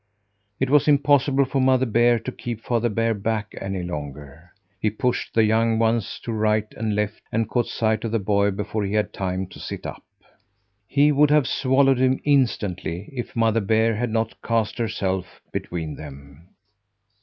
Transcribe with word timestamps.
It 0.59 0.71
was 0.71 0.87
impossible 0.87 1.45
for 1.45 1.61
Mother 1.61 1.85
Bear 1.85 2.17
to 2.17 2.31
keep 2.31 2.61
Father 2.61 2.89
Bear 2.89 3.13
back 3.13 3.53
any 3.61 3.83
longer. 3.83 4.51
He 4.79 4.89
pushed 4.89 5.35
the 5.35 5.43
young 5.43 5.77
ones 5.77 6.19
to 6.23 6.31
right 6.33 6.65
and 6.75 6.95
left 6.95 7.21
and 7.31 7.47
caught 7.47 7.67
sight 7.67 8.03
of 8.03 8.11
the 8.11 8.17
boy 8.17 8.49
before 8.49 8.83
he 8.83 8.93
had 8.93 9.13
time 9.13 9.45
to 9.49 9.59
sit 9.59 9.85
up. 9.85 10.01
He 10.87 11.11
would 11.11 11.29
have 11.29 11.45
swallowed 11.47 11.99
him 11.99 12.19
instantly 12.23 13.11
if 13.13 13.35
Mother 13.35 13.61
Bear 13.61 13.95
had 13.95 14.09
not 14.09 14.41
cast 14.41 14.79
herself 14.79 15.39
between 15.51 15.95
them. 15.97 16.47